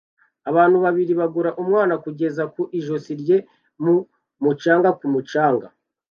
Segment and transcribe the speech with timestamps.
[0.49, 3.37] Abantu babiri bagura umwana kugeza ku ijosi rye
[3.83, 3.95] mu
[4.43, 5.67] mucanga ku mucanga